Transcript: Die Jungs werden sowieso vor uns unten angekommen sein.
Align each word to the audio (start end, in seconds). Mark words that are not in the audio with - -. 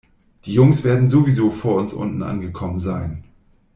Die 0.45 0.53
Jungs 0.55 0.83
werden 0.83 1.09
sowieso 1.09 1.51
vor 1.51 1.75
uns 1.75 1.93
unten 1.93 2.23
angekommen 2.23 2.79
sein. 2.79 3.23